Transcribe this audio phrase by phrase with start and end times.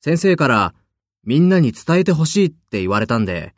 [0.00, 0.74] 先生から
[1.24, 3.54] みんなに伝えてほしいって言われたんで、